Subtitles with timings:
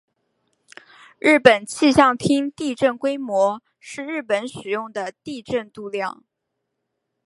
[1.19, 6.23] 日本气象厅地震规模是日本使用的地震度量。